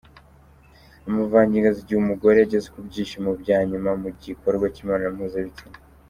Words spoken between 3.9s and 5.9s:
mu gikorwa cy’imibonano mpuzabitsina.